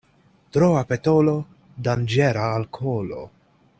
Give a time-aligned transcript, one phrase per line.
[0.55, 1.35] Troa petolo
[1.89, 3.21] danĝera al kolo.